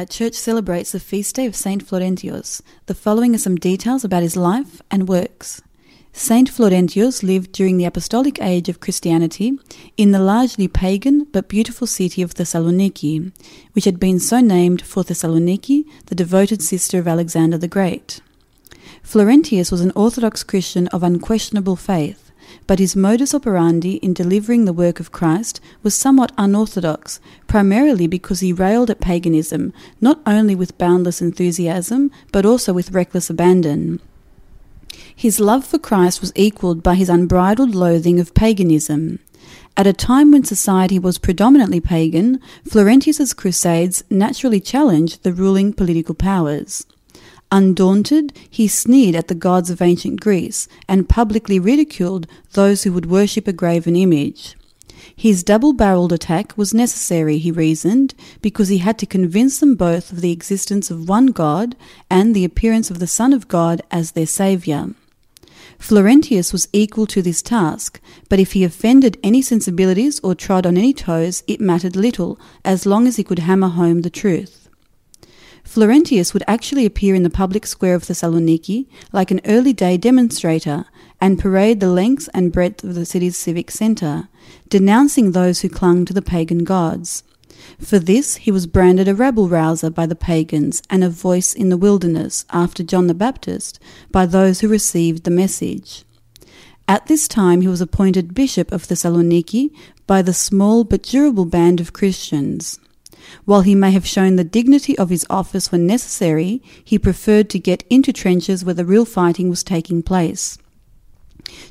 [0.00, 2.62] Our church celebrates the feast day of Saint Florentius.
[2.86, 5.60] The following are some details about his life and works.
[6.14, 9.58] Saint Florentius lived during the apostolic age of Christianity
[9.98, 13.30] in the largely pagan but beautiful city of Thessaloniki,
[13.74, 18.22] which had been so named for Thessalonike, the devoted sister of Alexander the Great.
[19.04, 22.29] Florentius was an Orthodox Christian of unquestionable faith,
[22.66, 28.40] but his modus operandi in delivering the work of Christ was somewhat unorthodox, primarily because
[28.40, 34.00] he railed at paganism, not only with boundless enthusiasm, but also with reckless abandon.
[35.14, 39.18] His love for Christ was equalled by his unbridled loathing of paganism.
[39.76, 46.14] At a time when society was predominantly pagan, Florentius's crusades naturally challenged the ruling political
[46.14, 46.86] powers.
[47.52, 53.10] Undaunted, he sneered at the gods of ancient Greece and publicly ridiculed those who would
[53.10, 54.56] worship a graven image.
[55.16, 60.12] His double barreled attack was necessary, he reasoned, because he had to convince them both
[60.12, 61.74] of the existence of one God
[62.08, 64.94] and the appearance of the Son of God as their Saviour.
[65.78, 70.76] Florentius was equal to this task, but if he offended any sensibilities or trod on
[70.76, 74.59] any toes, it mattered little, as long as he could hammer home the truth.
[75.70, 80.84] Florentius would actually appear in the public square of Thessaloniki like an early day demonstrator
[81.20, 84.28] and parade the length and breadth of the city's civic centre,
[84.68, 87.22] denouncing those who clung to the pagan gods.
[87.78, 91.68] For this, he was branded a rabble rouser by the pagans and a voice in
[91.68, 93.78] the wilderness after John the Baptist
[94.10, 96.04] by those who received the message.
[96.88, 99.70] At this time, he was appointed Bishop of Thessaloniki
[100.08, 102.80] by the small but durable band of Christians.
[103.44, 107.58] While he may have shown the dignity of his office when necessary, he preferred to
[107.58, 110.58] get into trenches where the real fighting was taking place.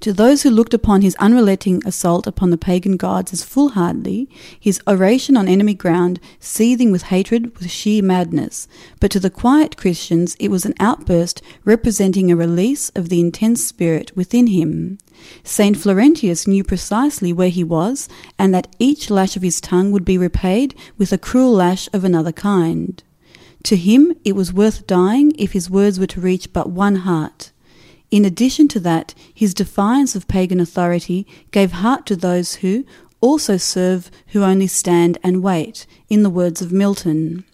[0.00, 4.80] To those who looked upon his unrelenting assault upon the pagan gods as foolhardy, his
[4.86, 8.68] oration on enemy ground seething with hatred was sheer madness,
[9.00, 13.66] but to the quiet Christians it was an outburst representing a release of the intense
[13.66, 14.98] spirit within him.
[15.42, 18.08] Saint Florentius knew precisely where he was,
[18.38, 22.04] and that each lash of his tongue would be repaid with a cruel lash of
[22.04, 23.02] another kind.
[23.64, 27.50] To him it was worth dying if his words were to reach but one heart.
[28.10, 32.84] In addition to that, his defiance of pagan authority gave heart to those who
[33.20, 37.44] also serve who only stand and wait, in the words of Milton.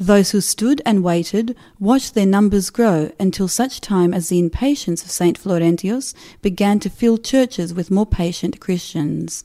[0.00, 5.02] Those who stood and waited watched their numbers grow until such time as the impatience
[5.02, 5.36] of St.
[5.38, 9.44] Florentius began to fill churches with more patient Christians.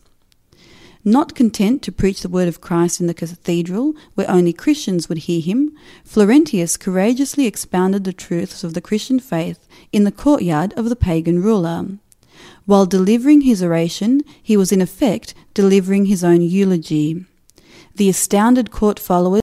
[1.06, 5.18] Not content to preach the word of Christ in the cathedral, where only Christians would
[5.20, 10.88] hear him, Florentius courageously expounded the truths of the Christian faith in the courtyard of
[10.88, 11.98] the pagan ruler.
[12.66, 17.26] While delivering his oration, he was in effect delivering his own eulogy.
[17.96, 19.42] The astounded court followers